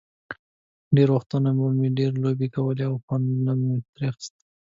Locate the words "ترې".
3.93-4.05